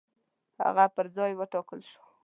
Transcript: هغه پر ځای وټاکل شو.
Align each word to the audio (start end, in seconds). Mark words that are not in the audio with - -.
هغه 0.63 0.85
پر 0.95 1.05
ځای 1.15 1.31
وټاکل 1.35 1.79
شو. 1.89 2.01